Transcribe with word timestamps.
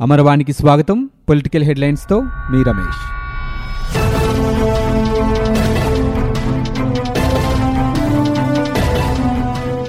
అమరవాణికి 0.00 0.52
స్వాగతం. 0.52 1.10
పొలిటికల్ 1.28 1.62
హెడ్లైన్స్తో 1.62 2.20
మీ 2.20 2.62
రమేష్. 2.62 3.00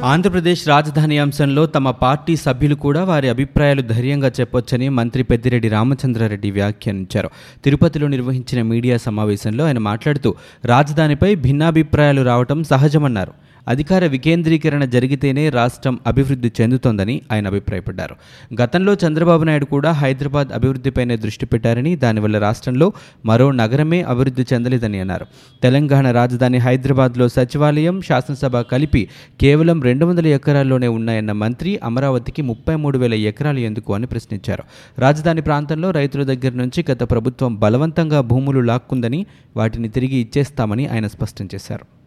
ఆంధ్రప్రదేశ్ 0.03 0.67
రాజధాని 0.67 1.17
అంశంలో 1.17 1.65
తమ 1.65 1.91
పార్టీ 1.91 2.35
సభ్యులు 2.35 2.75
కూడా 2.75 3.03
వారి 3.03 3.29
అభిప్రాయాలు 3.29 3.81
ధైర్యంగా 3.81 4.31
చెప్పొచ్చని 4.39 4.89
మంత్రి 4.89 5.23
పెద్దిరెడ్డి 5.23 5.69
రామచంద్రారెడ్డి 5.69 6.51
వ్యాఖ్యానించారు. 6.51 7.29
తిరుపతిలో 7.63 8.07
నిర్వహించిన 8.07 8.62
మీడియా 8.62 8.97
సమావేశంలో 8.97 9.65
ఆయన 9.65 9.78
మాట్లాడుతూ 9.78 10.35
రాజధానిపై 10.65 11.35
భిన్నాభిప్రాయాలు 11.35 12.21
రావటం 12.21 12.63
సహజమన్నారు. 12.63 13.31
అధికార 13.67 14.05
వికేంద్రీకరణ 14.05 14.85
జరిగితేనే 14.85 15.49
రాష్ట్రం 15.49 15.99
అభివృద్ధి 16.07 16.52
చెందుతోందని 16.62 17.21
ఆయన 17.31 17.48
అభిప్రాయపడ్డారు. 17.48 18.16
గతంలో 18.62 18.94
చంద్రబాబు 18.94 19.44
నాయుడు 19.44 19.66
కూడా 19.66 19.91
హైదరాబాద్ 19.91 20.48
అభివృద్ధిపైనే 20.53 21.17
దృష్టి 21.17 21.45
పెట్టారని 21.45 21.95
దానివల్ల 21.95 22.39
రాష్ట్రంలో 22.39 22.94
మరో 23.26 23.52
నగరమే 23.52 24.02
అభివృద్ధి 24.02 24.45
చెందలేదని 24.53 25.00
అన్నారు. 25.00 25.26
తెలంగాణ 25.63 26.12
రాజధాని 26.12 26.58
హైదరాబాద్లో 26.58 27.27
సచివాలయం 27.27 28.02
శాసనసభ 28.02 28.58
కలిపి 28.58 29.08
కేవలం 29.41 29.81
రెండు 29.81 30.05
వందల 30.05 30.28
ఎకరాల్లోనే 30.28 30.88
ఉన్నాయన్న 30.88 31.31
మంత్రి 31.31 31.80
అమరావతికి 31.84 32.41
ముప్పై 32.41 32.75
మూడు 32.75 32.98
వేల 32.98 33.14
ఎకరాలు 33.14 33.59
ఎందుకు 33.59 33.94
అని 33.94 34.05
ప్రశ్నించారు. 34.05 34.64
రాజధాని 35.00 35.41
ప్రాంతంలో 35.41 35.91
రైతుల 35.91 36.23
దగ్గర 36.23 36.53
నుంచి 36.53 36.86
గత 36.91 37.12
ప్రభుత్వం 37.12 37.55
బలవంతంగా 37.55 38.22
భూములు 38.22 38.59
లాక్కుందని 38.59 39.25
వాటిని 39.58 39.89
తిరిగి 39.89 40.16
ఇచ్చేస్తామని 40.16 40.88
ఆయన 40.88 41.08
స్పష్టం 41.08 41.50
చేశారు. 41.55 42.01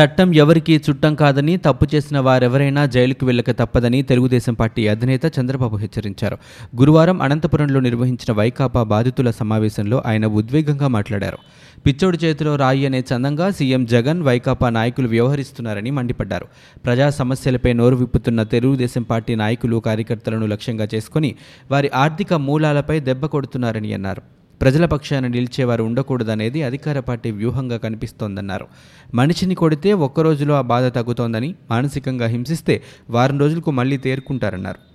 చట్టం 0.00 0.34
ఎవరికీ 0.34 0.80
చుట్టం 0.90 1.14
కాదని 1.14 1.56
తప్పు 1.56 1.86
చేసిన 1.94 2.18
వారెవరైనా 2.18 2.86
జైలుకు 2.86 3.26
వెళ్ళక 3.26 3.50
తప్పదని 3.50 4.02
తెలుగుదేశం 4.02 4.54
పార్టీ 4.54 4.88
అధినేత 4.88 5.20
చంద్రబాబు 5.40 5.76
హెచ్చరించారు. 5.76 6.38
గురువారం 6.80 7.22
అనంతపురంలో 7.22 7.80
నిర్వహించిన 7.80 8.32
వైకాపా 8.32 8.82
బాధితుల 8.82 9.30
సమావేశంలో 9.30 10.02
ఆయన 10.06 10.26
ఉద్వేగంగా 10.26 10.88
మాట్లాడారు. 10.88 11.38
పిచ్చోడి 11.86 12.18
చేతిలో 12.24 12.56
రాయి 12.56 12.86
అనే 12.86 13.04
చందంగా 13.14 13.50
సీఎం 13.50 13.84
జగన్ 13.84 14.22
వైకాపా 14.22 14.68
నాయకులు 14.68 15.08
వ్యవహరిస్తున్నారని 15.08 15.90
మండిపడ్డారు. 15.90 16.46
ప్రజా 16.84 17.10
సమస్యలపై 17.10 17.72
నోరు 17.72 17.96
విప్పుతున్న 17.96 18.42
తెలుగుదేశం 18.42 19.02
పార్టీ 19.02 19.34
నాయకులు 19.34 19.76
కార్యకర్తలను 19.76 20.46
లక్ష్యంగా 20.46 20.88
చేసుకుని 20.94 21.34
వారి 21.70 21.90
ఆర్థిక 21.94 22.32
మూలాలపై 22.34 23.00
దెబ్బ 23.00 23.26
కొడుతున్నారని 23.26 23.92
అన్నారు. 23.92 24.41
ప్రజల 24.62 24.84
పక్షాన 24.84 25.26
నిలిచేవారు 25.26 25.84
ఉండకూడదనేది 25.84 26.62
అధికార 26.62 27.00
పార్టీ 27.00 27.30
వ్యూహంగా 27.30 27.76
కనిపిస్తోందన్నారు. 27.76 28.66
మనిషిని 29.14 29.54
కొడితే 29.54 29.92
ఒక్క 29.92 30.20
రోజులో 30.20 30.54
ఆ 30.54 30.60
బాధ 30.60 30.84
తగ్గుతోందని 30.84 31.54
మానసికంగా 31.70 32.26
హింసిస్తే 32.26 32.82
వారం 33.10 33.38
రోజులకు 33.38 33.70
మళ్ళీ 33.70 33.96
తేరుకుంటారన్నారు. 33.96 34.91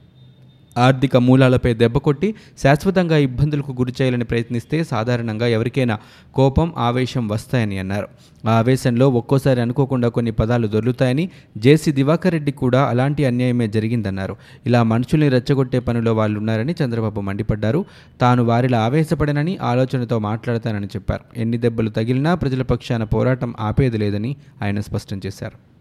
ఆర్థిక 0.78 1.18
మూలాలపై 1.18 1.74
దెబ్బ 1.74 1.98
కొట్టి 1.98 2.36
శాశ్వతంగా 2.64 3.18
ఇబ్బందులకు 3.18 3.72
గురి 3.72 3.94
చేయాలని 4.02 4.24
ప్రయత్నిస్తే 4.24 4.84
సాధారణంగా 4.84 5.48
ఎవరికైనా 5.48 5.98
కోపం 6.34 6.74
ఆవేశం 6.78 7.28
వస్తాయని 7.28 7.80
అన్నారు. 7.80 8.08
ఆ 8.48 8.52
ఆవేశంలో 8.52 9.10
ఒక్కోసారి 9.10 9.62
అనుకోకుండా 9.62 10.10
కొన్ని 10.10 10.32
పదాలు 10.32 10.68
దొర్లుతాయని 10.68 11.30
జేసీ 11.58 11.92
దివాకర్ 11.92 12.34
రెడ్డి 12.34 12.52
కూడా 12.52 12.84
అలాంటి 12.84 13.26
అన్యాయమే 13.26 13.68
జరిగిందన్నారు. 13.68 14.36
ఇలా 14.66 14.84
మనుషుల్ని 14.84 15.30
రెచ్చగొట్టే 15.30 15.80
పనిలో 15.80 16.14
వాళ్ళు 16.14 16.40
ఉన్నారని 16.40 16.76
చంద్రబాబు 16.84 17.22
మండిపడ్డారు. 17.22 17.86
తాను 18.22 18.44
వారిలా 18.44 18.80
ఆవేశపడనని 18.80 19.58
ఆలోచనతో 19.58 20.20
మాట్లాడతానని 20.20 20.88
చెప్పారు. 20.88 21.40
ఎన్ని 21.40 21.58
దెబ్బలు 21.58 21.90
తగిలినా 21.90 22.36
ప్రజల 22.36 22.62
పక్షాన 22.62 23.04
పోరాటం 23.04 23.54
ఆపేది 23.60 23.98
లేదని 23.98 24.36
ఆయన 24.62 24.80
స్పష్టం 24.80 25.22
చేశారు. 25.26 25.77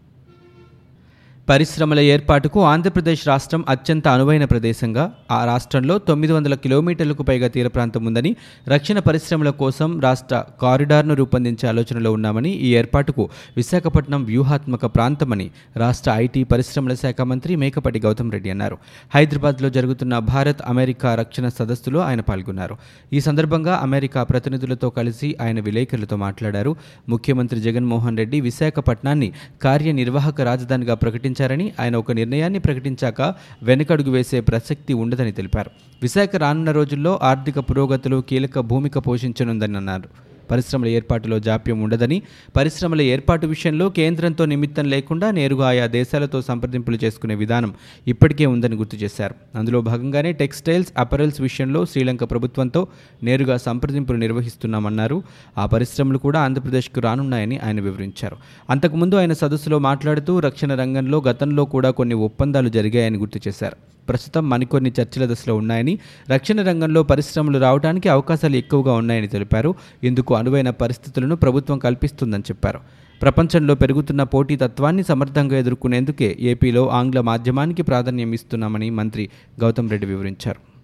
పరిశ్రమల 1.47 1.99
ఏర్పాటుకు 1.99 2.59
ఆంధ్రప్రదేశ్ 2.65 3.21
రాష్ట్రం 3.27 3.65
అత్యంత 3.69 4.07
అనువైన 4.07 4.45
ప్రదేశంగా 4.45 5.03
ఆ 5.31 5.45
రాష్ట్రంలో 5.45 5.97
తొమ్మిది 5.97 6.33
వందల 6.33 6.55
కిలోమీటర్లకు 6.55 7.23
పైగా 7.23 7.47
తీర 7.47 7.67
ప్రాంతం 7.67 8.05
ఉందని 8.05 8.31
రక్షణ 8.67 8.99
పరిశ్రమల 8.99 9.49
కోసం 9.49 9.99
రాష్ట్ర 10.01 10.43
కారిడార్ను 10.61 11.13
రూపొందించే 11.13 11.69
ఆలోచనలో 11.69 12.11
ఉన్నామని 12.11 12.49
ఈ 12.49 12.75
ఏర్పాటుకు 12.75 13.29
విశాఖపట్నం 13.57 14.23
వ్యూహాత్మక 14.23 14.85
ప్రాంతమని 14.85 15.47
రాష్ట్ర 15.77 16.11
ఐటీ 16.15 16.43
పరిశ్రమల 16.43 16.93
శాఖ 16.93 17.21
మంత్రి 17.21 17.55
మేకపాటి 17.55 17.99
గౌతమ్ 17.99 18.31
రెడ్డి 18.31 18.49
అన్నారు. 18.49 18.77
హైదరాబాద్లో 19.15 19.69
జరుగుతున్న 19.69 20.19
భారత్ 20.33 20.63
అమెరికా 20.67 21.15
రక్షణ 21.15 21.47
సదస్సులో 21.47 21.99
ఆయన 21.99 22.21
పాల్గొన్నారు. 22.21 22.77
ఈ 23.13 23.19
సందర్భంగా 23.19 23.75
అమెరికా 23.87 24.23
ప్రతినిధులతో 24.23 24.89
కలిసి 24.89 25.35
ఆయన 25.41 25.59
విలేకరులతో 25.59 26.15
మాట్లాడారు. 26.15 26.75
ముఖ్యమంత్రి 27.09 27.61
జగన్మోహన్ 27.61 28.17
రెడ్డి 28.17 28.41
విశాఖపట్నాన్ని 28.41 29.31
కార్యనిర్వాహక 29.61 30.41
రాజధానిగా 30.41 30.93
ప్రకటించారు 30.93 31.35
ప్రకటించారని 31.37 31.73
ఆయన 31.79 31.95
ఒక 31.95 32.11
నిర్ణయాన్ని 32.11 32.59
ప్రకటించాక 32.59 33.21
వెనుకడుగు 33.63 34.11
వేసే 34.11 34.39
ప్రసక్తి 34.41 34.93
ఉండదని 34.93 35.31
తెలిపారు. 35.31 35.69
విశాఖ 36.01 36.35
రానున్న 36.35 36.71
రోజుల్లో 36.71 37.19
ఆర్థిక 37.23 37.59
పురోగతిలో 37.59 38.21
కీలక 38.21 38.59
భూమిక 38.59 38.97
పోషించనుందని 38.97 39.77
అన్నారు 39.77 40.09
పరిశ్రమల 40.51 40.87
ఏర్పాటులో 40.87 41.39
జాప్యం 41.39 41.81
ఉండదని 41.81 42.21
పరిశ్రమల 42.55 43.01
ఏర్పాటు 43.01 43.47
విషయంలో 43.47 43.89
కేంద్రంతో 43.89 44.45
నిమిత్తం 44.45 44.85
లేకుండా 44.85 45.31
నేరుగా 45.31 45.67
ఆయా 45.67 45.87
దేశాలతో 45.87 46.41
సంప్రదింపులు 46.41 46.97
చేసుకునే 47.03 47.35
విధానం 47.35 47.73
ఇప్పటికే 48.07 48.45
ఉందని 48.45 48.75
గుర్తు 48.75 48.97
చేశారు. 48.97 49.35
అందులో 49.57 49.81
భాగంగానే 49.81 50.31
టెక్స్టైల్స్ 50.31 50.93
అపరల్స్ 50.97 51.41
విషయంలో 51.41 51.85
శ్రీలంక 51.85 52.23
ప్రభుత్వంతో 52.23 52.87
నేరుగా 53.23 53.57
సంప్రదింపులు 53.57 54.17
నిర్వహిస్తున్నామన్నారు. 54.17 55.23
ఆ 55.57 55.65
పరిశ్రమలు 55.65 56.17
కూడా 56.17 56.39
ఆంధ్రప్రదేశ్కు 56.39 56.99
రానున్నాయని 56.99 57.59
ఆయన 57.59 57.81
వివరించారు. 57.81 58.35
అంతకుముందు 58.69 59.15
ఆయన 59.15 59.33
సదస్సులో 59.33 59.79
మాట్లాడుతూ 59.79 60.39
రక్షణ 60.39 60.75
రంగంలో 60.75 61.23
గతంలో 61.27 61.65
కూడా 61.65 61.91
కొన్ని 61.91 62.15
ఒప్పందాలు 62.15 62.69
జరిగాయని 62.69 63.17
గుర్తు 63.17 63.39
చేశారు. 63.47 63.96
ప్రస్తుతం 64.09 64.49
మరికొన్ని 64.49 64.91
చర్చల 65.01 65.33
దశలో 65.33 65.55
ఉన్నాయని 65.55 65.99
రక్షణ 66.29 66.61
రంగంలో 66.61 67.03
పరిశ్రమలు 67.03 67.59
రావడానికి 67.59 68.09
అవకాశాలు 68.09 68.55
ఎక్కువగా 68.55 68.93
ఉన్నాయని 68.93 69.27
తెలిపారు. 69.27 69.75
ఇందుకు 70.03 70.35
అనువైన 70.35 70.69
పరిస్థితులను 70.69 71.35
ప్రభుత్వం 71.35 71.79
కల్పిస్తుందని 71.79 72.41
చెప్పారు. 72.41 72.79
ప్రపంచంలో 73.21 73.75
పెరుగుతున్న 73.75 74.23
పోటీతత్వాన్ని 74.23 75.03
సమర్థంగా 75.03 75.57
ఎదుర్కొనేందుకే 75.57 76.37
ఏపీలో 76.39 76.89
ఆంగ్ల 76.89 77.21
మాధ్యమానికి 77.21 77.81
ప్రాధాన్యం 77.81 78.33
ఇస్తున్నామని 78.33 78.89
మంత్రి 78.89 79.29
గౌతమ్ 79.61 79.89
రెడ్డి 79.89 80.07
వివరించారు. 80.07 80.76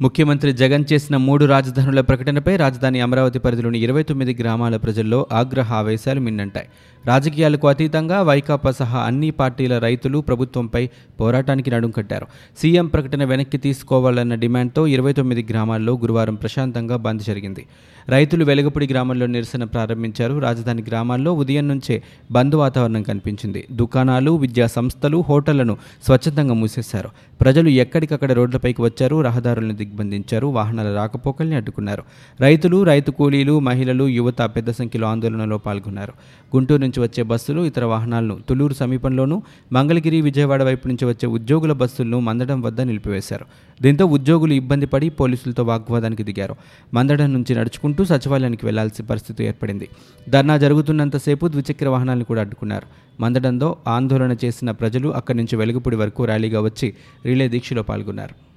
ముఖ్యమంత్రి 0.00 0.52
జగన్ 0.52 0.84
చేసిన 0.92 1.16
మూడు 1.16 1.44
రాజధానుల 1.44 2.00
ప్రకటనపై 2.00 2.56
రాజధాని 2.56 3.00
అమరావతి 3.00 3.38
పరిధిలోని 3.38 3.78
ఇరవై 3.78 4.02
తొమ్మిది 4.02 4.36
గ్రామాల 4.40 4.76
ప్రజల్లో 4.76 5.26
ఆగ్రహ 5.32 5.72
ఆవేశాలు 5.72 6.20
మిన్నంటాయి. 6.20 6.66
రాజకీయాలకు 7.06 7.68
అతీతంగా 7.68 8.22
వైకాపా 8.22 8.70
సహా 8.70 8.98
అన్ని 8.98 9.30
పార్టీల 9.30 9.78
రైతులు 9.78 10.18
ప్రభుత్వంపై 10.18 10.88
పోరాటానికి 11.20 11.70
నడుం 11.70 11.90
కట్టారు. 11.90 12.26
సీఎం 12.58 12.86
ప్రకటన 12.86 13.24
వెనక్కి 13.24 13.58
తీసుకోవాలన్న 13.58 14.34
డిమాండ్తో 14.34 14.86
ఇరవై 14.86 15.12
తొమ్మిది 15.12 15.46
గ్రామాల్లో 15.50 15.92
గురువారం 15.92 16.34
ప్రశాంతంగా 16.34 16.96
బంద్ 16.96 17.22
జరిగింది. 17.22 17.66
రైతులు 18.08 18.44
వెలగపూడి 18.44 18.86
గ్రామంలో 18.86 19.26
నిరసన 19.26 19.64
ప్రారంభించారు. 19.64 20.38
రాజధాని 20.38 20.82
గ్రామాల్లో 20.82 21.32
ఉదయం 21.32 21.68
నుంచే 21.68 22.02
బంద్ 22.30 22.54
వాతావరణం 22.54 23.02
కనిపించింది. 23.02 23.64
దుకాణాలు 23.72 24.30
విద్యా 24.30 24.66
సంస్థలు 24.66 25.24
హోటళ్ళను 25.28 25.76
స్వచ్ఛందంగా 26.04 26.54
మూసేశారు. 26.54 27.08
ప్రజలు 27.40 27.68
ఎక్కడికక్కడ 27.68 28.32
రోడ్లపైకి 28.32 28.82
వచ్చారు. 28.82 29.20
రహదారులను 29.20 29.83
దిగ్బంధించారు. 29.84 30.46
వాహనాల 30.46 30.94
రాకపోకల్ని 30.94 31.56
అడ్డుకున్నారు. 31.56 32.02
రైతులు 32.40 32.82
రైతు 32.82 33.10
కూలీలు 33.10 33.60
మహిళలు 33.60 34.08
యువత 34.08 34.42
పెద్ద 34.42 34.70
సంఖ్యలో 34.70 35.08
ఆందోళనలో 35.08 35.58
పాల్గొన్నారు. 35.58 36.12
గుంటూరు 36.56 36.80
నుంచి 36.80 37.00
వచ్చే 37.00 37.22
బస్సులు 37.22 37.62
ఇతర 37.62 37.84
వాహనాలను 37.84 38.38
తులూరు 38.48 38.74
సమీపంలోనూ 38.74 39.42
మంగళగిరి 39.72 40.20
విజయవాడ 40.20 40.62
వైపు 40.62 40.88
నుంచి 40.88 41.04
వచ్చే 41.04 41.26
ఉద్యోగుల 41.26 41.72
బస్సులను 41.72 42.20
మందడం 42.20 42.60
వద్ద 42.60 42.80
నిలిపివేశారు. 42.80 43.46
దీంతో 43.82 44.06
ఉద్యోగులు 44.06 44.52
ఇబ్బంది 44.52 44.86
పడి 44.86 45.08
పోలీసులతో 45.08 45.62
వాగ్వాదానికి 45.62 46.22
దిగారు. 46.22 46.56
మందడం 46.94 47.32
నుంచి 47.32 47.54
నడుచుకుంటూ 47.54 48.04
సచివాలయానికి 48.04 48.66
వెళ్ళాల్సిన 48.66 49.06
పరిస్థితి 49.06 49.44
ఏర్పడింది. 49.44 49.88
ధర్నా 50.28 50.56
జరుగుతున్నంతసేపు 50.56 51.48
ద్విచక్ర 51.48 51.88
వాహనాలను 51.88 52.24
కూడా 52.24 52.40
అడ్డుకున్నారు. 52.40 52.86
మందడంలో 53.20 53.76
ఆందోళన 53.88 54.36
చేసిన 54.44 54.70
ప్రజలు 54.70 55.08
అక్కడి 55.08 55.38
నుంచి 55.38 55.56
వెలుగుపూడి 55.56 55.96
వరకు 55.96 56.24
ర్యాలీగా 56.24 56.60
వచ్చి 56.60 56.94
రిలే 57.24 57.48
దీక్షలో 57.48 57.82
పాల్గొన్నారు. 57.82 58.53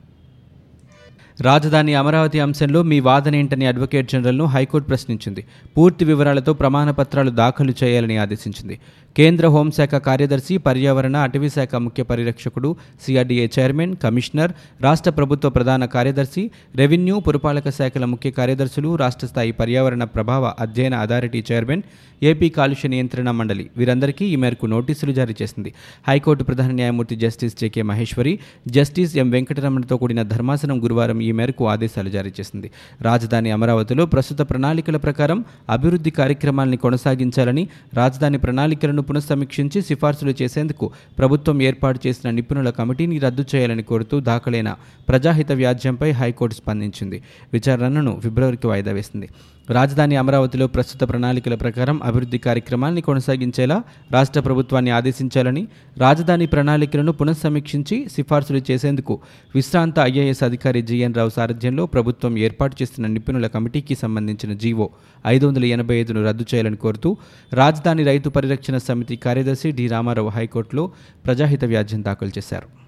రాజధాని 1.42 1.96
అమరావతి 1.96 2.40
అంశంలో 2.40 2.84
మీ 2.84 3.00
వాదన 3.00 3.36
ఏంటని 3.36 3.66
అడ్వకేట్ 3.66 4.10
జనరల్ను 4.10 4.46
హైకోర్టు 4.46 4.88
ప్రశ్నించింది. 4.88 5.46
పూర్తి 5.78 6.06
వివరాలతో 6.06 6.54
ప్రమాణపత్రాలు 6.54 7.30
దాఖలు 7.30 7.74
చేయాలని 7.84 8.18
ఆదేశించింది. 8.18 8.80
కేంద్ర 9.18 9.46
హోంశాఖ 9.48 9.96
కార్యదర్శి 10.08 10.56
పర్యావరణ 10.58 11.18
అటవీ 11.18 11.50
శాఖ 11.50 11.76
ముఖ్య 11.76 12.04
పరిరక్షకుడు 12.04 12.70
సిఆర్డీఏ 13.06 13.48
చైర్మన్ 13.60 13.96
కమిషనర్ 13.96 14.52
రాష్ట్ర 14.82 15.12
ప్రభుత్వ 15.12 15.50
ప్రధాన 15.50 15.86
కార్యదర్శి 15.86 16.44
రెవెన్యూ 16.76 17.20
పురపాలక 17.20 17.70
శాఖల 17.70 18.06
ముఖ్య 18.06 18.32
కార్యదర్శులు 18.32 18.96
రాష్ట్ర 18.96 19.28
స్థాయి 19.28 19.52
పర్యావరణ 19.52 20.04
ప్రభావ 20.04 20.54
అధ్యయన 20.60 20.96
అథారిటీ 20.96 21.44
చైర్మన్ 21.52 21.82
ఏపీ 22.24 22.50
కాలుష్య 22.50 22.90
నియంత్రణ 22.90 23.32
మండలి. 23.32 23.70
వీరందరికీ 23.78 24.26
ఈ 24.26 24.36
మేరకు 24.36 24.66
నోటీసులు 24.66 25.12
జారీ 25.12 25.36
చేసింది. 25.42 25.74
హైకోర్టు 26.08 26.44
ప్రధాన 26.44 26.72
న్యాయమూర్తి 26.72 27.16
justice 27.16 27.58
JK 27.62 27.82
Maheshwari 27.82 28.40
justice 28.68 29.18
M 29.18 29.32
వెంకటరమణతో 29.32 29.98
కూడిన 29.98 30.22
ధర్మాసనం 30.22 30.84
గురువారం 30.84 31.22
ఈ 31.22 31.32
మేరకు 31.32 31.68
ఆదేశాలు 31.68 32.10
జారీ 32.10 32.32
చేసింది. 32.40 32.72
రాజధాని 33.02 33.52
అమరావతిలో 33.52 34.06
ప్రస్తుత 34.06 34.42
ప్రణాళికల 34.50 34.98
ప్రకారం 34.98 35.46
అభివృద్ధి 35.70 36.10
కార్యక్రమాల్ని 36.10 36.78
కొనసాగించాలని 36.78 37.68
రాజధాని 37.94 38.38
ప్రణాళికలను 38.38 39.06
పునఃసమీక్షించి 39.10 39.82
సిఫార్సులు 39.82 40.34
చేసేందుకు 40.42 40.92
ప్రభుత్వం 41.18 41.62
ఏర్పాటు 41.62 42.00
చేసిన 42.08 42.30
నిపుణుల 42.30 42.70
కమిటీని 42.70 43.20
రద్దు 43.20 43.46
చేయాలని 43.56 43.84
కోరుతూ 43.84 44.20
దాఖలైన 44.20 44.76
ప్రజాహిత 45.10 45.52
వ్యాజ్యంపై 45.52 46.12
హైకోర్టు 46.12 46.56
స్పందించింది. 46.56 47.24
విచారణను 47.54 48.20
ఫిబ్రవరికి 48.24 48.68
వాయిదా 48.68 48.92
వేసింది. 48.92 49.30
రాజధాని 49.70 50.16
అమరావతిలో 50.16 50.68
ప్రస్తుత 50.68 51.10
ప్రణాళికల 51.10 51.56
ప్రకారం 51.56 52.04
అభివృద్ధి 52.04 52.38
కార్యక్రమాల్ని 52.38 53.02
కొనసాగించేలా 53.02 53.78
రాష్ట్ర 54.12 54.40
ప్రభుత్వాన్ని 54.40 54.92
ఆదేశించాలని 54.92 55.68
రాజధాని 55.98 56.46
ప్రణాళికలను 56.46 57.12
పునఃసమీక్షించి 57.12 57.98
సిఫార్సులు 58.16 58.62
చేసేందుకు 58.72 59.16
విశ్రాంత 59.56 60.00
ఐఏఎస్ 60.00 60.44
అధికారి 60.44 60.82
జీఎన్ 60.82 61.14
రావు 61.14 61.30
సారథ్యంలో 61.30 61.86
ప్రభుత్వం 61.86 62.38
ఏర్పాటు 62.38 62.76
చేసిన 62.82 63.08
నిపుణుల 63.08 63.48
కమిటీకి 63.48 63.96
సంబంధించిన 63.96 64.54
జీవో 64.54 64.90
ఐదు 65.26 65.46
వందల 65.48 65.66
ఎనభై 65.66 65.96
ఐదును 65.96 66.24
రద్దు 66.24 66.46
చేయాలని 66.54 66.78
కోరుతూ 66.78 67.18
రాజధాని 67.54 68.04
రైతు 68.04 68.30
పరిరక్షణ 68.30 68.78
సమితి 68.78 69.16
కార్యదర్శి 69.16 69.72
డి 69.72 69.88
రామారావు 69.88 70.30
హైకోర్టులో 70.30 70.92
ప్రజాహిత 71.26 71.66
వ్యాజ్యం 71.66 72.04
దాఖలు 72.04 72.34
చేశారు. 72.38 72.87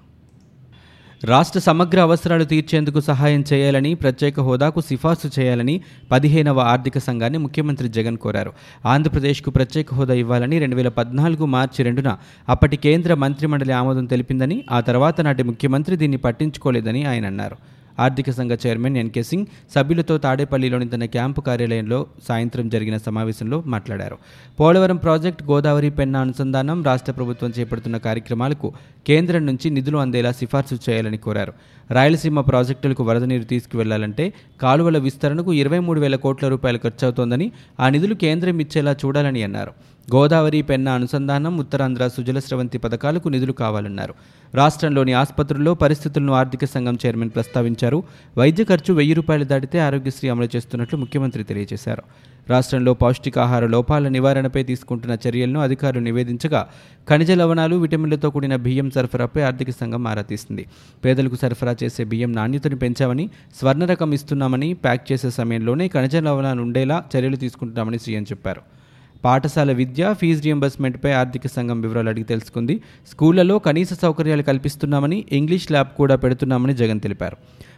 రాష్ట్ర 1.24 1.60
సమగ్ర 1.60 2.00
అవసరాలు 2.00 2.44
తీర్చేందుకు 2.44 3.00
సహాయం 3.00 3.44
చేయాలని 3.54 3.96
ప్రత్యేక 3.96 4.40
హోదాకు 4.40 4.82
సిఫార్సు 4.82 5.30
చేయాలని 5.40 5.82
పదిహేనవ 6.12 6.60
ఆర్థిక 6.60 6.98
సంఘాన్ని 6.98 7.38
ముఖ్యమంత్రి 7.38 7.90
జగన్ 7.90 8.18
కోరారు. 8.18 8.52
ఆంధ్రప్రదేశ్కు 8.86 9.50
ప్రత్యేక 9.50 9.94
హోదా 9.94 10.14
ఇవ్వాలని 10.14 10.60
రెండు 10.60 10.76
వేల 10.76 10.88
పద్నాలుగు 10.88 11.46
మార్చి 11.46 11.84
రెండున 11.84 12.18
అప్పటి 12.50 12.78
కేంద్ర 12.78 13.14
మంత్రిమండలి 13.14 13.72
ఆమోదం 13.72 14.06
తెలిపిందని 14.06 14.66
ఆ 14.72 14.80
తర్వాత 14.80 15.22
నాటి 15.22 15.44
ముఖ్యమంత్రి 15.44 15.98
దీన్ని 15.98 16.18
పట్టించుకోలేదని 16.18 17.06
ఆయన 17.06 17.26
అన్నారు. 17.26 17.79
ఆర్థిక 18.00 18.30
సంఘ 18.32 18.52
చైర్మన్ 18.66 18.98
ఎన్కే 18.98 19.24
సింగ్ 19.24 19.46
సభ్యులతో 19.76 20.18
తాడేపల్లిలోని 20.18 20.90
తన 20.90 21.06
క్యాంపు 21.06 21.42
కార్యాలయంలో 21.42 22.00
సాయంత్రం 22.28 22.70
జరిగిన 22.70 22.98
సమావేశంలో 22.98 23.64
మాట్లాడారు. 23.68 24.18
పోలవరం 24.60 24.98
ప్రాజెక్టు 24.98 25.44
గోదావరి 25.44 25.90
పెన్న 25.90 26.18
అనుసంధానం 26.18 26.84
రాష్ట్ర 26.84 27.12
ప్రభుత్వం 27.12 27.54
చేపడుతున్న 27.60 27.98
కార్యక్రమాలకు 27.98 28.74
కేంద్రం 29.08 29.46
నుంచి 29.46 29.70
నిధులు 29.70 29.98
అందేలా 29.98 30.32
సిఫార్సు 30.32 30.76
చేయాలని 30.90 31.18
కోరారు. 31.18 31.54
రాయలసీమ 31.92 32.42
ప్రాజెక్టులకు 32.42 33.04
వరద 33.04 33.24
నీరు 33.24 33.44
తీసుకువెళ్ళాలంటే 33.44 34.34
కాలువల 34.62 34.98
విస్తరణకు 34.98 35.54
ఇరవై 35.54 35.80
మూడు 35.80 36.00
వేల 36.00 36.16
కోట్ల 36.16 36.48
రూపాయలు 36.48 36.80
ఖర్చవుతోందని 36.84 37.52
ఆ 37.80 37.90
నిధులు 37.90 38.14
కేంద్రం 38.14 38.60
ఇచ్చేలా 38.60 38.96
చూడాలని 39.06 39.44
అన్నారు. 39.44 39.72
గోదావరి 40.14 40.62
పెన్న 40.62 40.90
అనుసంధానం 40.90 41.58
ఉత్తరాంధ్ర 41.58 42.08
సుజల 42.08 42.40
స్రవంతి 42.40 42.78
పథకాలకు 42.78 43.28
నిధులు 43.30 43.52
కావాలన్నారు. 43.52 44.14
రాష్ట్రంలోని 44.56 45.14
ఆసుపత్రుల్లో 45.14 45.74
పరిస్థితులను 45.74 46.34
ఆర్థిక 46.34 46.66
సంఘం 46.66 46.98
చైర్మన్ 47.06 47.30
ప్రస్తావించారు. 47.30 48.04
వైద్య 48.38 48.64
ఖర్చు 48.64 48.94
వెయ్యి 48.94 49.14
రూపాయలు 49.14 49.44
దాటితే 49.44 49.80
ఆరోగ్యశ్రీ 49.80 50.30
అమలు 50.30 50.48
చేస్తున్నట్లు 50.56 50.98
ముఖ్యమంత్రి 51.00 51.44
తెలియజేశారు. 51.44 52.04
రాష్ట్రంలో 52.50 52.94
పౌష్టికాహార 52.94 53.66
లోపాల 53.66 54.08
నివారణపై 54.08 54.64
తీసుకుంటున్న 54.64 55.18
చర్యలను 55.28 55.60
అధికారులు 55.60 56.04
నివేదించగా 56.04 56.70
ఖనిజ 57.10 57.32
లవణాలు 57.32 57.76
విటమిన్లతో 57.76 58.30
కూడిన 58.30 58.56
బియ్యం 58.56 58.92
సరఫరాపై 58.92 59.42
ఆర్థిక 59.42 59.70
సంఘం 59.70 60.08
ఆరా 60.08 60.22
తీస్తుంది 60.22 60.66
పేదలకు 61.06 61.36
సరఫరా 61.36 61.76
చేసే 61.84 62.04
బియ్యం 62.04 62.34
నాణ్యతను 62.34 62.76
పెంచామని 62.76 63.30
స్వర్ణ 63.60 63.86
రకం 63.86 64.12
ఇస్తున్నామని 64.14 64.74
ప్యాక్ 64.74 65.12
చేసే 65.12 65.30
సమయంలోనే 65.30 65.88
ఖనిజ 65.88 66.16
లవణాలు 66.16 66.62
ఉండేలా 66.62 67.04
చర్యలు 67.16 67.36
తీసుకుంటున్నామని 67.36 68.00
సీఎం 68.00 68.24
చెప్పారు. 68.24 68.79
పాఠశాల 69.26 69.72
విద్య 69.72 70.16
ఫీజు 70.20 70.42
రియంబర్స్మెంట్పై 70.42 71.12
ఆర్థిక 71.12 71.48
సంఘం 71.48 71.82
వివరాలు 71.82 72.10
అడిగి 72.10 72.24
తెలుసుకుంది. 72.24 72.82
స్కూళ్ళలో 73.12 73.60
కనీస 73.60 73.94
సౌకర్యాలు 73.94 74.42
కల్పిస్తున్నామని 74.42 75.26
ఇంగ్లీష్ 75.32 75.72
ల్యాబ్ 75.72 75.88
కూడా 75.98 76.16
పెడుతున్నామని 76.16 76.74
జగన్ 76.74 77.00
తెలిపారు. 77.00 77.38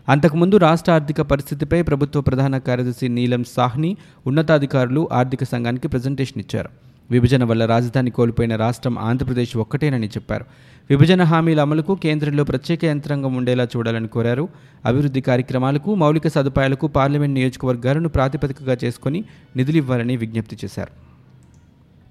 అంతకుముందు 0.09 0.57
రాష్ట్ర 0.57 0.91
ఆర్థిక 0.91 1.21
పరిస్థితిపై 1.21 1.81
ప్రభుత్వ 1.81 2.21
ప్రధాన 2.21 2.57
కార్యదర్శి 2.57 3.07
నీలం 3.07 3.43
సాహ్ని 3.43 3.97
ఉన్నతాధికారులు 4.27 5.09
ఆర్థిక 5.11 5.43
సంఘానికి 5.43 5.88
ప్రజెంటేషన్ 5.88 6.41
ఇచ్చారు. 6.41 6.69
విభజన 7.11 7.44
వల్ల 7.44 7.65
రాజధాని 7.65 8.11
కోల్పోయిన 8.11 8.55
రాష్ట్రం 8.55 8.99
ఆంధ్రప్రదేశ్ 8.99 9.57
ఒక్కటేనని 9.57 10.07
చెప్పారు. 10.07 10.45
విభజన 10.89 11.23
హామీల 11.23 11.61
అమలుకు 11.61 11.95
కేంద్రంలో 11.95 12.44
ప్రత్యేక 12.44 12.85
యంత్రాంగం 12.85 13.35
ఉండేలా 13.35 13.63
చూడాలని 13.63 14.07
కోరారు. 14.07 14.49
అభివృద్ధి 14.85 15.21
కార్యక్రమాలకు 15.21 15.95
మౌలిక 15.95 16.27
సదుపాయాలకు 16.27 16.87
పార్లమెంట్ 16.87 17.33
నియోజకవర్గాలను 17.33 18.09
ప్రాతిపదికగా 18.09 18.77
చేసుకుని 18.83 19.23
నిధులివ్వాలని 19.55 20.17
విజ్ఞప్తి 20.17 20.57
చేశారు. 20.65 21.10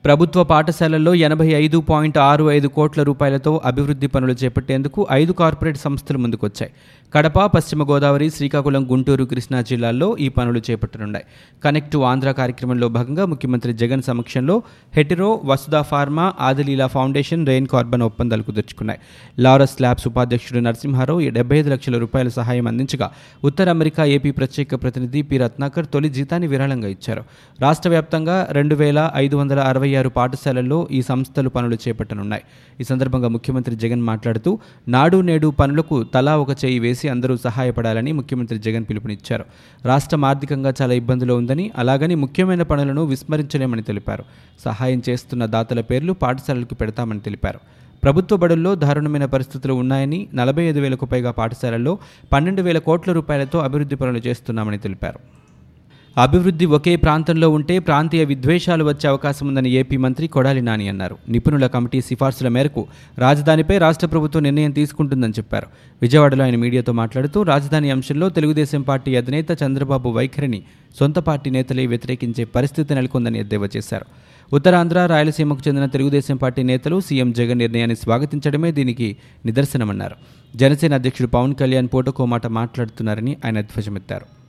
ప్రభుత్వ 0.05 0.45
పాఠశాలల్లో 0.45 1.15
ఎనభై 1.15 1.47
ఐదు 1.47 1.79
పాయింట్ 1.79 2.19
ఆరు 2.19 2.51
ఐదు 2.51 2.69
కోట్ల 2.69 3.03
రూపాయలతో 3.03 3.61
అభివృద్ధి 3.65 4.07
పనులు 4.07 4.33
చేపట్టేందుకు 4.33 5.07
ఐదు 5.13 5.33
కార్పొరేట్ 5.33 5.79
సంస్థలు 5.79 6.19
ముందుకొచ్చాయి. 6.19 6.73
కడప 7.15 7.41
పశ్చిమ 7.45 7.91
గోదావరి 7.91 8.31
శ్రీకాకుళం 8.31 8.87
గుంటూరు 8.91 9.25
కృష్ణా 9.25 9.61
జిల్లాల్లో 9.61 10.17
ఈ 10.21 10.29
పనులు 10.29 10.61
చేపట్టనున్నాయి. 10.71 11.25
కనెక్ట్ 11.65 11.97
ఆంధ్ర 11.97 12.33
కార్యక్రమంలో 12.33 12.89
భాగంగా 12.89 13.27
ముఖ్యమంత్రి 13.27 13.73
జగన్ 13.73 14.03
సమక్షంలో 14.03 14.63
Hetero 14.97 15.41
Vasudha 15.45 15.83
pharma 15.83 16.33
Adileela 16.41 16.87
foundation 16.87 17.47
rain 17.47 17.67
carbon 17.67 18.03
ఒప్పందాలు 18.03 18.43
కుదుర్చుకున్నాయి 18.43 19.01
లారస్ 19.39 19.77
ల్యాబ్స్ 19.81 20.09
ఉపాధ్యక్షుడు 20.09 20.59
నరసింహారావు 20.59 21.21
డెబ్బై 21.29 21.59
ఐదు 21.59 21.71
లక్షల 21.71 21.99
రూపాయల 21.99 22.29
సహాయం 22.29 22.67
అందించగా 22.67 23.11
ఉత్తర 23.45 23.71
అమెరికా 23.71 24.05
ఏపీ 24.05 24.31
ప్రత్యేక 24.31 24.83
ప్రతినిధి 24.83 25.23
పి. 25.23 25.39
రత్నాకర్ 25.39 25.87
తొలి 25.95 26.09
జీతాన్ని 26.09 26.49
విరాళంగా 26.49 26.89
ఇచ్చారు. 26.89 27.25
రాష్ట్ర 27.61 27.89
వ్యాప్తంగా 27.89 28.49
రెండు 28.51 28.75
వేల 28.75 29.11
ఐదు 29.15 29.37
వందల 29.37 29.61
అరవై 29.61 29.90
ఆరు 29.97 30.09
పాఠశాలల్లో 30.09 30.89
ఈ 30.91 31.03
సంస్థలు 31.03 31.49
పనులు 31.49 31.75
చేపట్టనున్నాయి. 31.75 32.43
ఈ 32.81 32.85
సందర్భంగా 32.85 33.29
ముఖ్యమంత్రి 33.29 33.77
జగన్ 33.77 34.03
మాట్లాడుతూ 34.03 34.59
నాడు 34.89 35.21
నేడు 35.21 35.49
పనులకు 35.49 36.03
తలా 36.03 36.39
ఒక 36.39 36.65
చేయి 36.65 36.79
వేసి 36.79 37.09
అందరూ 37.09 37.37
సహాయపడాలని 37.37 38.13
ముఖ్యమంత్రి 38.13 38.59
జగన్ 38.59 38.85
పిలుపునిచ్చారు. 38.91 39.45
రాష్ట్రం 39.85 40.25
ఆర్థికంగా 40.25 40.75
చాలా 40.83 40.95
ఇబ్బందులు 40.95 41.35
ఉందని 41.35 41.71
అలాగని 41.77 42.15
ముఖ్యమైన 42.15 42.63
పనులను 42.63 43.05
విస్మరించలేమని 43.05 43.83
తెలిపారు. 43.83 44.25
సహాయం 44.65 45.03
చేస్తున్న 45.09 45.47
దాతల 45.47 45.81
పేర్లు 45.81 46.13
పాఠశాలలకు 46.13 46.75
పెడతామని 46.75 47.21
తెలిపారు. 47.21 47.61
ప్రభుత్వ 48.03 48.37
బడుల్లో 48.37 48.75
దారుణమైన 48.75 49.25
పరిస్థితులు 49.25 49.73
ఉన్నాయని 49.75 50.29
నలభై 50.35 50.63
ఐదు 50.63 50.81
వేలకు 50.81 51.07
పైగా 51.07 51.31
పాఠశాలల్లో 51.31 51.99
పన్నెండు 52.33 52.63
వేల 52.63 52.79
కోట్ల 52.79 53.13
రూపాయలతో 53.13 53.59
అభివృద్ధి 53.59 53.97
పనులు 53.97 54.19
చేస్తున్నామని 54.27 54.79
తెలిపారు. 54.79 55.40
అభివృద్ధి 56.19 56.67
ఒకే 56.67 56.97
ప్రాంతంలో 56.97 57.51
ఉంటే 57.51 57.79
ప్రాంతీయ 57.79 58.25
విద్వేషాలు 58.25 58.85
వచ్చే 58.85 59.09
అవకాశం 59.09 59.49
ఉందని 59.49 59.71
ఏపీ 59.71 59.97
మంత్రి 59.97 60.29
కొడాలి 60.29 60.63
నాని 60.63 60.89
అన్నారు. 60.89 61.19
నిపుణుల 61.29 61.67
కమిటీ 61.67 62.01
సిఫార్సుల 62.01 62.49
మేరకు 62.49 62.87
రాజధానిపై 63.19 63.79
రాష్ట్ర 63.79 64.07
ప్రభుత్వం 64.07 64.43
నిర్ణయం 64.43 64.71
తీసుకుంటుందని 64.71 65.33
చెప్పారు. 65.33 65.67
విజయవాడలో 66.03 66.45
ఆయన 66.45 66.57
మీడియాతో 66.57 66.93
మాట్లాడుతూ 66.93 67.43
రాజధాని 67.43 67.91
అంశంలో 67.91 68.29
తెలుగుదేశం 68.29 68.83
పార్టీ 68.83 69.17
అధినేత 69.17 69.47
చంద్రబాబు 69.65 70.09
వైఖరిని 70.09 70.63
సొంత 71.01 71.19
పార్టీ 71.19 71.51
నేతలే 71.51 71.87
వ్యతిరేకించే 71.87 72.45
పరిస్థితి 72.45 72.95
నెలకొందని 72.95 73.39
ఎద్దేవా 73.39 73.69
చేశారు. 73.77 74.07
ఉత్తరాంధ్ర 74.53 75.07
రాయలసీమకు 75.07 75.61
చెందిన 75.69 75.87
తెలుగుదేశం 75.87 76.37
పార్టీ 76.37 76.63
నేతలు 76.63 77.01
సీఎం 77.01 77.33
జగన్ 77.33 77.59
నిర్ణయాన్ని 77.59 77.97
స్వాగతించడమే 77.97 78.73
దీనికి 78.73 79.17
నిదర్శనమన్నారు. 79.47 80.15
జనసేన 80.57 80.95
అధ్యక్షుడు 80.95 81.29
పవన్ 81.29 81.55
కళ్యాణ్ 81.55 81.89
పూటకోమాట 81.95 82.47
మాట్లాడుతున్నారని 82.47 83.37
ఆయన 83.45 83.61
ధ్వజమెత్తారు. 83.61 84.40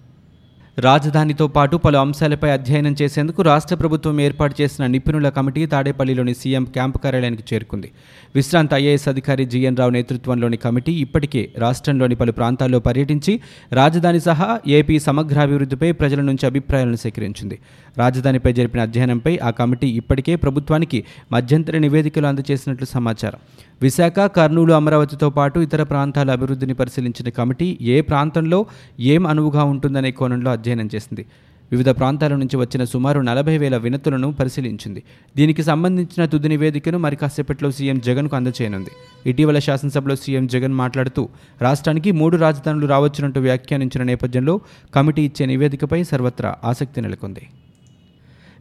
రాజధానితో 0.79 1.47
పాటు 1.47 1.77
పలు 1.77 1.97
అంశాలపై 1.97 2.49
అధ్యయనం 2.49 2.95
చేసేందుకు 3.01 3.41
రాష్ట్ర 3.41 3.75
ప్రభుత్వం 3.75 4.21
ఏర్పాటు 4.21 4.61
చేసిన 4.61 4.87
నిపుణుల 4.87 5.29
కమిటీ 5.29 5.65
తాడేపల్లిలోని 5.65 6.33
సీఎం 6.33 6.65
క్యాంపు 6.65 6.97
కార్యాలయానికి 6.97 7.43
చేరుకుంది. 7.53 7.91
విశ్రాంత 8.35 8.73
ఐఏఎస్ 8.73 9.07
అధికారి 9.07 9.45
జీఎన్ 9.45 9.77
రావు 9.77 9.89
నేతృత్వంలోని 9.89 10.57
కమిటీ 10.57 10.91
ఇప్పటికే 10.91 11.49
రాష్ట్రంలోని 11.57 12.15
పలు 12.15 12.31
ప్రాంతాల్లో 12.31 12.79
పర్యటించి 12.79 13.39
రాజధాని 13.73 14.19
సహా 14.19 14.59
ఏపీ 14.67 14.99
సమగ్రాభివృద్ధిపై 14.99 15.91
ప్రజల 15.91 16.21
నుంచి 16.21 16.45
అభిప్రాయాలను 16.45 16.95
సేకరించింది. 16.95 17.59
రాజధానిపై 17.97 18.53
జరిపిన 18.53 18.81
అధ్యయనంపై 18.81 19.37
ఆ 19.37 19.49
కమిటీ 19.49 19.87
ఇప్పటికే 19.87 20.35
ప్రభుత్వానికి 20.35 21.03
మధ్యంతర 21.31 21.77
నివేదికలు 21.77 22.27
అందజేసినట్లు 22.27 22.85
సమాచారం. 22.85 23.39
విశాఖ 23.81 24.19
కర్నూలు 24.19 24.73
అమరావతితో 24.73 25.29
పాటు 25.29 25.59
ఇతర 25.59 25.83
ప్రాంతాల 25.83 26.31
అభివృద్ధిని 26.31 26.73
పరిశీలించిన 26.73 27.29
కమిటీ 27.29 27.77
ఏ 27.81 28.01
ప్రాంతంలో 28.01 28.65
ఏం 28.99 29.27
అనువుగా 29.27 29.63
ఉంటుందనే 29.63 30.11
కోణంలో 30.11 30.51
అధ్యయనం 30.51 30.89
చేసింది. 30.95 31.25
వివిధ 31.71 31.89
ప్రాంతాల 31.89 32.35
నుంచి 32.35 32.57
వచ్చిన 32.57 32.83
సుమారు 32.83 33.19
నలభై 33.19 33.57
వేల 33.57 33.77
వినతులను 33.77 34.31
పరిశీలించింది. 34.31 35.03
దీనికి 35.37 35.63
సంబంధించిన 35.63 36.25
తుది 36.25 36.47
నివేదికను 36.47 36.97
మరి 36.97 37.15
కాసేపట్లో 37.15 37.71
సీఎం 37.71 37.99
జగన్కు 37.99 38.35
అందచేయనుంది. 38.35 38.91
ఇటీవల 39.25 39.59
శాసనసభలో 39.59 40.15
సీఎం 40.15 40.47
జగన్ 40.47 40.73
మాట్లాడుతూ 40.73 41.29
రాష్ట్రానికి 41.61 42.11
మూడు 42.11 42.37
రాజధానులు 42.37 42.87
రావచ్చునంటూ 42.87 43.41
వ్యాఖ్యానించిన 43.41 44.03
నేపథ్యంలో 44.03 44.61
కమిటీ 44.95 45.21
ఇచ్చే 45.21 45.45
నివేదికపై 45.45 46.03
సర్వత్రా 46.03 46.55
ఆసక్తి 46.63 47.01
నెలకొంది. 47.01 47.47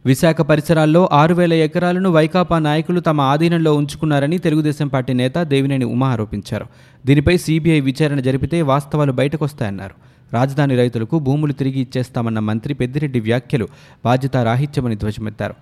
విశాఖ 0.05 0.41
పరిసరాల్లో 0.41 1.09
ఆరు 1.11 1.33
వేల 1.33 1.53
ఎకరాలను 1.53 2.09
వైకాపా 2.09 2.59
నాయకులు 2.59 2.99
తమ 2.99 3.21
ఆధీనంలో 3.21 3.75
ఉంచుకున్నారని 3.75 4.37
తెలుగుదేశం 4.37 4.87
పార్టీ 4.87 5.13
నేత 5.13 5.33
దేవినేని 5.37 5.85
ఉమా 5.85 6.09
ఆరోపించారు. 6.09 6.65
దీనిపై 7.05 7.37
సీబీఐ 7.37 7.79
విచారణ 7.79 8.19
జరిపితే 8.19 8.61
వాస్తవాలు 8.61 9.11
బయటకొస్తాయన్నారు. 9.11 9.93
రాజధాని 10.33 10.75
రైతులకు 10.75 11.19
భూములు 11.19 11.53
తిరిగి 11.53 11.79
ఇచ్చేస్తామన్న 11.79 12.39
మంత్రి 12.39 12.73
పెద్దిరెడ్డి 12.73 13.19
వ్యాఖ్యలు 13.19 13.67
బాధ్యతారాహిత్యమని 14.05 14.95
ధ్వజమెత్తారు. 14.95 15.53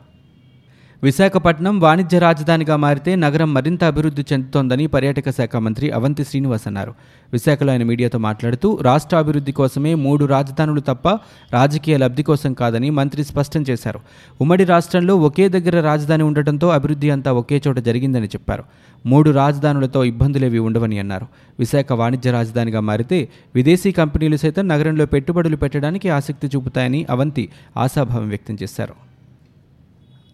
విశాఖపట్నం 1.04 1.80
వాణిజ్య 1.80 2.20
రాజధానిగా 2.20 2.76
మారితే 2.76 3.16
నగరం 3.16 3.54
మరింత 3.54 3.84
అభివృద్ధి 3.84 4.26
చెందుతోందని 4.34 4.88
పర్యాటక 4.88 5.30
శాఖ 5.30 5.56
మంత్రి 5.56 5.92
అవంతి 5.92 6.24
శ్రీనివాస్ 6.24 6.68
అన్నారు. 6.68 6.94
విశాఖలో 7.34 7.72
ఆయన 7.72 7.84
మీడియాతో 7.84 8.18
మాట్లాడుతూ 8.18 8.80
రాష్ట్ర 8.82 9.18
అభివృద్ధి 9.18 9.52
కోసమే 9.52 9.94
మూడు 9.94 10.26
రాజధానులు 10.26 10.82
తప్ప 10.82 11.10
రాజకీయ 11.54 11.98
లబ్ధి 11.98 12.24
కోసం 12.24 12.54
కాదని 12.54 12.90
మంత్రి 12.90 13.24
స్పష్టం 13.24 13.66
చేశారు. 13.70 14.00
ఉమ్మడి 14.42 14.64
రాష్ట్రంలో 14.64 15.16
ఒకే 15.16 15.50
దగ్గర 15.50 15.82
రాజధాని 15.82 16.24
ఉండటంతో 16.24 16.70
అభివృద్ధి 16.70 17.10
అంతా 17.10 17.32
ఒకే 17.34 17.62
చోట 17.68 17.80
జరిగిందని 17.80 18.28
చెప్పారు. 18.28 18.64
మూడు 19.06 19.32
రాజధానులతో 19.32 20.04
ఇబ్బందులేవి 20.04 20.60
ఉండవని 20.60 21.00
అన్నారు. 21.00 21.28
విశాఖ 21.60 21.94
వాణిజ్య 21.94 22.32
రాజధానిగా 22.32 22.80
మారితే 22.80 23.30
విదేశీ 23.56 23.92
కంపెనీలు 23.92 24.38
సైతం 24.38 24.68
నగరంలో 24.68 25.06
పెట్టుబడులు 25.06 25.56
పెట్టడానికి 25.56 26.10
ఆసక్తి 26.10 26.48
చూపుతాయని 26.48 27.06
అవంతి 27.10 27.50
ఆశాభావం 27.78 28.30
వ్యక్తం 28.30 28.58
చేశారు. 28.64 29.09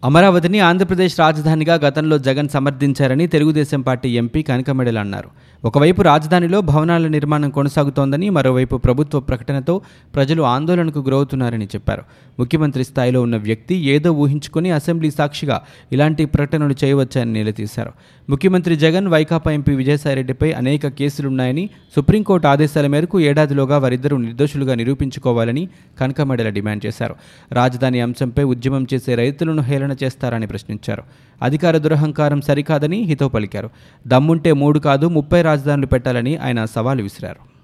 అమరావతిని 0.06 0.60
ఆంధ్రప్రదేశ్ 0.60 1.20
రాజధానిగా 1.20 1.74
గతంలో 1.74 2.18
జగన్ 2.18 2.48
సమర్థించారని 2.48 3.26
తెలుగుదేశం 3.26 3.80
పార్టీ 3.80 4.08
ఎంపీ 4.08 4.42
కనకమెడల్ 4.42 4.98
అన్నారు. 4.98 5.28
ఒకవైపు 5.64 6.02
రాజధానిలో 6.02 6.60
భవనాల 6.60 7.06
నిర్మాణం 7.06 7.50
కొనసాగుతోందని 7.50 8.30
మరోవైపు 8.30 8.76
ప్రభుత్వ 8.76 9.20
ప్రకటనతో 9.20 9.80
ప్రజలు 10.14 10.42
ఆందోళనకు 10.42 10.98
గురవుతున్నారని 10.98 11.64
చెప్పారు. 11.64 12.02
ముఖ్యమంత్రి 12.38 12.84
స్థాయిలో 12.84 13.22
ఉన్న 13.22 13.36
వ్యక్తి 13.36 13.74
ఏదో 13.74 14.12
ఊహించుకుని 14.12 14.70
అసెంబ్లీ 14.70 15.10
సాక్షిగా 15.10 15.62
ఇలాంటి 15.92 16.24
ప్రకటనలు 16.24 16.74
చేయవచ్చని 16.84 17.32
నిలదీశారు. 17.32 17.92
ముఖ్యమంత్రి 18.30 18.76
జగన్ 18.76 19.08
వైకాపా 19.08 19.52
ఎంపీ 19.52 19.74
విజయసాయిరెడ్డిపై 19.74 20.52
అనేక 20.52 20.86
కేసులున్నాయని 20.86 21.70
సుప్రీంకోర్టు 21.96 22.46
ఆదేశాల 22.46 22.86
మేరకు 22.86 23.20
ఏడాదిలోగా 23.20 23.78
వారిద్దరూ 23.78 24.16
నిర్దోషులుగా 24.16 24.74
నిరూపించుకోవాలని 24.74 25.68
కనకమెడల 26.00 26.48
డిమాండ్ 26.48 26.86
చేశారు. 26.86 27.14
రాజధాని 27.52 28.00
అంశంపై 28.00 28.44
ఉద్యమం 28.44 28.86
చేసే 28.94 29.14
రైతులను 29.14 29.62
హేళన 29.62 29.95
చేస్తారని 30.04 30.46
ప్రశ్నించారు. 30.46 31.02
అధికార 31.42 31.76
దురహంకారం 31.76 32.40
సరికాదని 32.40 33.02
హితో 33.02 33.28
పలికారు. 33.28 33.70
దమ్ముంటే 34.06 34.52
మూడు 34.52 34.78
కాదు 34.78 35.06
ముప్పై 35.06 35.42
రాజధానులు 35.42 35.86
పెట్టాలని 35.86 36.36
ఆయన 36.36 36.64
సవాలు 36.64 37.02
విసిరారు. 37.02 37.56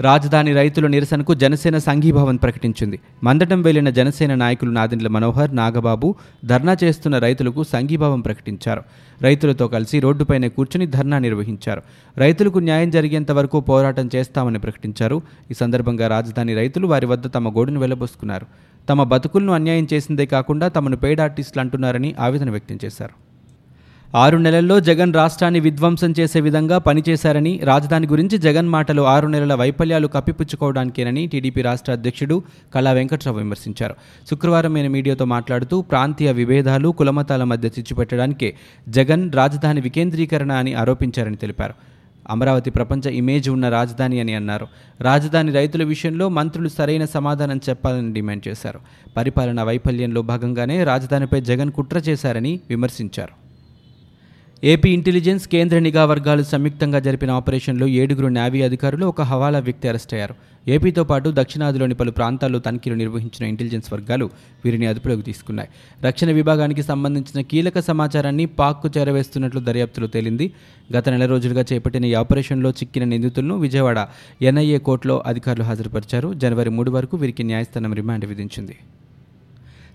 రాజధాని 0.00 0.52
రైతుల 0.52 0.86
నిరసనకు 0.86 1.34
జనసేన 1.34 1.78
సంఘీభావం 1.78 2.36
ప్రకటించింది. 2.36 3.00
మందటం 3.24 3.62
వెళ్ళిన 3.62 3.90
జనసేన 3.90 4.34
నాయకులు 4.34 4.70
నాదిండ్ల 4.70 5.08
మనోహర్ 5.08 5.56
నాగబాబు 5.56 6.14
ధర్నా 6.44 6.76
చేస్తున్న 6.84 7.18
రైతులకు 7.18 7.64
సంఘీభావం 7.64 8.20
ప్రకటించారు. 8.20 8.82
రైతులతో 9.22 9.68
కలిసి 9.68 10.00
రోడ్డుపైనే 10.00 10.48
కూర్చుని 10.48 10.86
ధర్నా 10.86 11.18
నిర్వహించారు. 11.18 11.82
రైతులకు 12.18 12.58
న్యాయం 12.58 12.90
జరిగేంత 12.90 13.30
వరకు 13.30 13.60
పోరాటం 13.60 14.10
చేస్తామని 14.16 14.58
ప్రకటించారు. 14.58 15.22
ఈ 15.50 15.54
సందర్భంగా 15.54 16.08
రాజధాని 16.08 16.54
రైతులు 16.54 16.86
వారి 16.86 17.06
వద్ద 17.06 17.34
తమ 17.34 17.56
గోడును 17.56 17.80
వెళ్ళబోసుకున్నారు. 17.80 18.46
తమ 18.88 19.02
బతుకులను 19.02 19.52
అన్యాయం 19.52 19.86
చేసిందే 19.92 20.26
కాకుండా 20.26 20.68
తమను 20.68 20.96
పెయిడ్ 20.96 21.20
ఆర్టిస్టులు 21.20 21.60
అంటున్నారని 21.60 22.14
ఆవేదన 22.20 22.50
వ్యక్తం 22.50 22.78
చేశారు. 22.84 23.26
ఆరు 24.16 24.36
నెలల్లో 24.36 24.80
జగన్ 24.80 25.14
రాష్ట్రాన్ని 25.14 25.60
విధ్వంసం 25.60 26.14
చేసే 26.20 26.40
విధంగా 26.40 26.78
పనిచేశారని 26.78 27.60
రాజధాని 27.64 28.06
గురించి 28.06 28.38
జగన్ 28.38 28.68
మాటలు 28.68 29.02
ఆరు 29.02 29.26
నెలల 29.26 29.54
వైఫల్యాలు 29.54 30.08
కప్పిపుచ్చుకోవడానికేనని 30.08 31.26
టీడీపీ 31.26 31.62
రాష్ట్ర 31.62 31.92
అధ్యక్షుడు 31.92 32.42
కళా 32.74 32.92
వెంకట్రావు 32.92 33.38
విమర్శించారు. 33.38 33.94
శుక్రవారం 34.30 34.76
ఆయన 34.76 34.86
మీడియాతో 34.86 35.24
మాట్లాడుతూ 35.24 35.82
ప్రాంతీయ 35.82 36.32
విభేదాలు 36.32 36.88
కులమతాల 36.88 37.44
మధ్య 37.44 37.68
చిచ్చుపెట్టడానికే 37.68 38.56
జగన్ 38.88 39.32
రాజధాని 39.32 39.80
వికేంద్రీకరణ 39.80 40.52
అని 40.52 40.74
ఆరోపించారని 40.74 41.36
తెలిపారు. 41.36 41.74
అమరావతి 42.30 42.70
ప్రపంచ 42.70 43.10
ఇమేజ్ 43.10 43.48
ఉన్న 43.48 43.68
రాజధాని 43.68 44.20
అని 44.20 44.34
అన్నారు. 44.34 44.66
రాజధాని 45.00 45.52
రైతుల 45.52 45.84
విషయంలో 45.84 46.28
మంత్రులు 46.28 46.68
సరైన 46.68 47.04
సమాధానం 47.04 47.60
చెప్పాలని 47.68 48.12
డిమాండ్ 48.12 48.48
చేశారు. 48.48 48.80
పరిపాలన 49.16 49.62
వైఫల్యంలో 49.62 50.22
భాగంగానే 50.22 50.84
రాజధానిపై 50.84 51.40
జగన్ 51.40 51.72
కుట్ర 51.72 51.98
చేశారని 51.98 52.60
విమర్శించారు. 52.70 53.45
ఏపీ 54.64 54.90
ఇంటెలిజెన్స్ 54.90 55.48
కేంద్ర 55.48 55.78
నిఘా 55.78 56.04
వర్గాలు 56.04 56.42
సంయుక్తంగా 56.42 56.98
జరిపిన 56.98 57.30
ఆపరేషన్లో 57.30 57.86
ఏడుగురు 57.86 58.26
నేవీ 58.26 58.62
అధికారులు 58.62 59.06
ఒక 59.06 59.22
హవాలా 59.22 59.58
వ్యక్తి 59.58 59.88
అరెస్ట్ 59.88 60.14
అయ్యారు. 60.14 60.34
ఏపీతో 60.68 61.04
పాటు 61.04 61.32
దక్షిణాదిలోని 61.34 61.94
పలు 61.94 62.10
ప్రాంతాల్లో 62.10 62.58
తనిఖీలు 62.58 62.94
నిర్వహించిన 62.94 63.48
ఇంటెలిజెన్స్ 63.48 63.92
వర్గాలు 63.92 64.30
వీరిని 64.64 64.86
అదుపులోకి 64.86 65.22
తీసుకున్నాయి. 65.22 65.68
రక్షణ 66.04 66.30
విభాగానికి 66.30 66.82
సంబంధించిన 66.82 67.40
కీలక 67.40 67.78
సమాచారాన్ని 67.78 68.46
పాక్కు 68.46 68.90
చేరవేస్తున్నట్లు 68.98 69.60
దర్యాప్తులో 69.60 70.06
తేలింది. 70.06 70.52
గత 70.96 71.08
నెల 71.08 71.26
రోజులుగా 71.26 71.64
చేపట్టిన 71.72 72.04
ఈ 72.04 72.14
ఆపరేషన్లో 72.14 72.70
చిక్కిన 72.70 73.04
నిందితులను 73.04 73.56
విజయవాడ 73.58 74.06
ఎన్ఐఏ 74.42 74.78
కోర్టులో 74.78 75.22
అధికారులు 75.26 75.64
హాజరుపరిచారు. 75.64 76.34
జనవరి 76.34 76.70
మూడు 76.70 76.90
వరకు 76.90 77.16
వీరికి 77.16 77.42
న్యాయస్థానం 77.42 77.94
రిమాండ్ 77.94 78.24
విధించింది. 78.24 78.76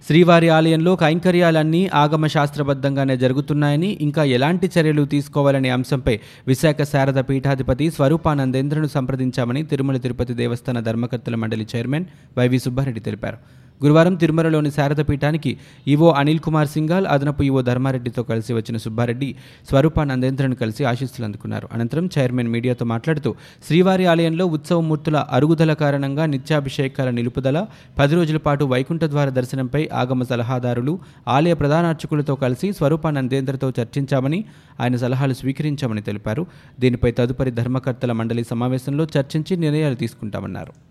శ్రీవారి 0.07 0.49
ఆలయంలో 0.49 0.95
కైంకర్యాలన్నీ 0.95 1.89
ఆగమ 1.93 2.27
శాస్త్రబద్ధంగానే 2.27 3.17
జరుగుతున్నాయని 3.17 3.97
ఇంకా 4.01 4.23
ఎలాంటి 4.23 4.69
చర్యలు 4.75 5.05
తీసుకోవాలనే 5.05 5.69
అంశంపై 5.69 6.19
విశాఖ 6.47 6.81
శారద 6.81 7.19
పీఠాధిపతి 7.29 7.89
స్వరూపానందేంద్రను 7.89 8.87
సంప్రదించామని 8.87 9.63
తిరుమల 9.63 9.97
తిరుపతి 9.97 10.33
దేవస్థాన 10.33 10.79
ధర్మకర్తల 10.79 11.35
మండలి 11.35 11.67
చైర్మన్ 11.75 12.05
వైవి 12.37 12.59
సుబ్బారెడ్డి 12.59 12.99
తెలిపారు. 12.99 13.37
గురువారం 13.83 14.15
తిరుమలలోని 14.15 14.71
శారద 14.71 15.01
పీఠానికి 15.09 15.57
ఈవో 15.87 16.11
అనిల్ 16.11 16.39
కుమార్ 16.39 16.67
సింగాల్ 16.67 17.07
అదనపు 17.07 17.43
ఈవో 17.43 17.61
ధర్మారెడ్డితో 17.61 18.23
కలిసి 18.23 18.53
వచ్చిన 18.53 18.77
సుబ్బారెడ్డి 18.77 19.35
స్వరూపానందేంద్రను 19.69 20.55
కలిసి 20.55 20.83
ఆశీస్సులు 20.83 21.25
అందుకున్నారు. 21.25 21.69
అనంతరం 21.73 22.09
చైర్మన్ 22.17 22.47
మీడియాతో 22.47 22.85
మాట్లాడుతూ 22.85 23.35
శ్రీవారి 23.67 24.05
ఆలయంలో 24.05 24.45
ఉత్సవమూర్తుల 24.45 25.17
అరుగుదల 25.31 25.73
కారణంగా 25.73 26.25
నిత్యాభిషేకాల 26.25 27.09
నిలుపుదల 27.09 27.65
పది 27.99 28.15
రోజుల 28.15 28.37
పాటు 28.37 28.65
వైకుంఠ 28.65 29.03
ద్వార 29.03 29.29
దర్శనంపై 29.29 29.89
ఆగమ 29.93 30.23
సలహాదారులు 30.23 30.99
ఆలయ 31.27 31.53
ప్రధానార్చకులతో 31.53 32.35
కలిసి 32.35 32.73
స్వరూపానందేంద్రతో 32.73 33.73
చర్చించామని 33.79 34.45
ఆయన 34.81 34.95
సలహాలు 34.95 35.33
స్వీకరించామని 35.33 36.01
తెలిపారు. 36.01 36.45
దీనిపై 36.79 37.11
తదుపరి 37.11 37.51
ధర్మకర్తల 37.51 38.11
మండలి 38.11 38.43
సమావేశంలో 38.43 39.07
చర్చించి 39.17 39.57
నిర్ణయాలు 39.57 39.95
తీసుకుంటామన్నారు. 39.95 40.90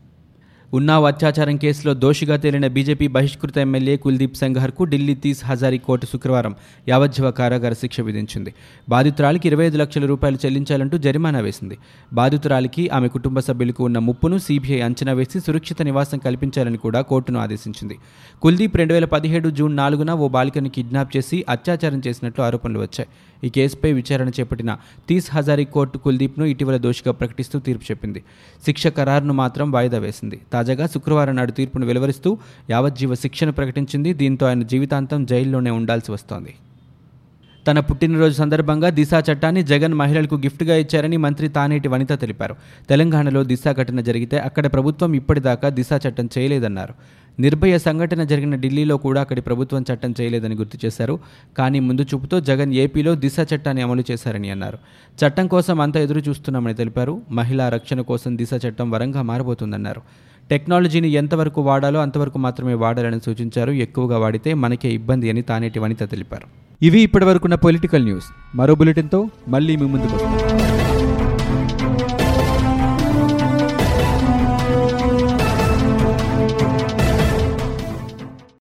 ఉన్నావ్ 0.72 1.04
అత్యాచారం 1.04 1.56
కేసులో 1.56 1.94
దోషిగా 1.94 2.36
తేలిన 2.36 2.66
బీజేపీ 2.66 3.06
బహిష్కృత 3.08 3.58
ఎమ్మెల్యే 3.58 3.96
కుల్దీప్ 3.96 4.36
సంఘర్కు 4.36 4.84
ఢిల్లీ 4.84 5.14
తీస్ 5.14 5.44
హజారీ 5.44 5.78
కోర్టు 5.78 6.06
శుక్రవారం 6.06 6.54
యావజ్జీవ 6.88 7.30
కారాగార 7.30 7.72
శిక్ష 7.72 8.00
విధించింది. 8.00 8.54
బాధితురాలికి 8.88 9.48
ఇరవై 9.48 9.66
ఐదు 9.66 9.76
లక్షల 9.76 10.06
రూపాయలు 10.06 10.38
చెల్లించాలంటూ 10.46 10.98
జరిమానా 10.98 11.40
వేసింది. 11.40 11.78
బాధితురాలికి 12.12 12.88
ఆమె 12.88 13.08
కుటుంబ 13.08 13.40
సభ్యులకు 13.40 13.84
ఉన్న 13.84 13.98
ముప్పును 13.98 14.38
సీబీఐ 14.38 14.80
అంచనా 14.80 15.12
వేసి 15.12 15.40
సురక్షిత 15.40 15.82
నివాసం 15.82 16.18
కల్పించాలని 16.18 16.76
కూడా 16.76 17.00
కోర్టును 17.00 17.40
ఆదేశించింది. 17.40 17.98
కుల్దీప్ 18.42 18.76
రెండు 18.76 18.94
వేల 18.94 19.04
పదిహేడు 19.04 19.50
జూన్ 19.50 19.76
నాలుగున 19.76 20.12
ఓ 20.12 20.28
బాలికను 20.28 20.68
కిడ్నాప్ 20.68 21.16
చేసి 21.16 21.44
అత్యాచారం 21.48 22.02
చేసినట్లు 22.06 22.44
ఆరోపణలు 22.44 22.78
వచ్చాయి. 22.78 23.08
ఈ 23.44 23.48
కేసుపై 23.48 23.92
విచారణ 23.92 24.28
చేపట్టిన 24.28 24.78
తీస్ 25.08 25.34
హజారీ 25.34 25.64
కోర్టు 25.64 25.98
కుల్దీప్ను 25.98 26.44
ఇటీవల 26.44 26.76
దోషిగా 26.76 27.12
ప్రకటిస్తూ 27.12 27.58
తీర్పు 27.58 27.84
చెప్పింది. 27.84 28.22
శిక్ష 28.66 28.86
ఖరారును 28.86 29.32
మాత్రం 29.32 29.72
వాయిదా 29.72 29.98
వేసింది. 29.98 30.40
తాజాగా 30.52 30.86
శుక్రవారం 30.86 31.36
నాడు 31.36 31.52
తీర్పును 31.52 31.86
వెలువరిస్తూ 31.86 32.38
యావజ్జీవ 32.70 33.14
శిక్షను 33.14 33.52
ప్రకటించింది. 33.52 34.12
దీంతో 34.14 34.46
ఆయన 34.46 34.62
జీవితాంతం 34.62 35.24
జైల్లోనే 35.24 35.70
ఉండాల్సి 35.70 36.12
వస్తోంది. 36.12 36.54
తన 37.66 37.80
పుట్టినరోజు 37.80 38.34
సందర్భంగా 38.34 38.90
దిశా 38.90 39.22
చట్టాన్ని 39.32 39.62
జగన్ 39.62 39.94
మహిళలకు 39.94 40.34
గిఫ్ట్గా 40.34 40.76
ఇచ్చారని 40.76 41.16
మంత్రి 41.16 41.48
తానేటి 41.48 41.88
వనిత 41.88 42.20
తెలిపారు. 42.20 42.56
తెలంగాణలో 42.88 43.44
దిశా 43.44 43.72
ఘటన 43.72 44.00
జరిగితే 44.00 44.38
అక్కడ 44.38 44.72
ప్రభుత్వం 44.72 45.14
ఇప్పటిదాకా 45.14 45.68
దిశా 45.68 46.00
చట్టం 46.08 46.28
చేయలేదన్నారు. 46.38 46.94
నిర్భయ 47.40 47.78
సంఘటన 47.78 48.24
జరిగిన 48.24 48.56
ఢిల్లీలో 48.56 48.96
కూడా 48.96 49.20
అక్కడి 49.20 49.40
ప్రభుత్వం 49.40 49.84
చట్టం 49.92 50.14
చేయలేదని 50.20 50.54
గుర్తు 50.54 50.86
చేశారు. 50.86 51.18
కానీ 51.58 51.80
ముందు 51.80 52.02
చూపుతో 52.02 52.40
జగన్ 52.40 52.74
ఏపీలో 52.74 53.14
దిశ 53.14 53.36
చట్టాన్ని 53.54 53.82
అమలు 53.82 54.04
చేశారని 54.10 54.50
అన్నారు. 54.50 54.78
చట్టం 55.24 55.46
కోసం 55.46 55.80
అంతా 55.80 56.00
ఎదురు 56.00 56.18
చూస్తున్నామని 56.18 56.74
తెలిపారు. 56.74 57.22
మహిళా 57.30 57.68
రక్షణ 57.68 58.00
కోసం 58.00 58.38
దిశ 58.38 58.50
చట్టం 58.68 58.90
వరంగా 58.90 59.22
మారబోతుందన్నారు. 59.22 60.00
టెక్నాలజీని 60.50 61.08
ఎంతవరకు 61.08 61.60
వాడాలో 61.60 62.00
అంతవరకు 62.00 62.38
మాత్రమే 62.38 62.74
వాడాలని 62.74 63.20
సూచించారు. 63.20 63.72
ఎక్కువగా 63.72 64.18
వాడితే 64.18 64.54
మనకే 64.54 64.88
ఇబ్బంది 64.88 65.30
అని 65.30 65.42
తానేటి 65.42 65.78
వనిత 65.78 66.10
తెలిపారు. 66.10 66.46
ఇవి 66.82 67.00
ఇప్పటివరకున్న 67.00 67.54
పొలిటికల్ 67.54 68.04
న్యూస్. 68.04 68.56
మరో 68.56 68.74
బులెటిన్తో 68.74 69.28
మళ్ళీ 69.48 69.76
మీ 69.76 69.86
ముందుకు 69.86 70.14
వస్తాం. 70.14 70.69